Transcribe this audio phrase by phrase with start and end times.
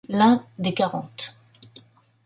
[0.09, 1.37] l’un des quarante.